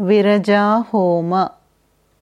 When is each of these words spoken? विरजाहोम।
विरजाहोम। 0.00 1.57